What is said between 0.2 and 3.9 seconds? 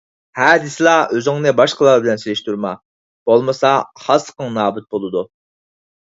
ھە دېسىلا ئۆزۈڭنى باشقىلار بىلەن سېلىشتۇرما، بولمىسا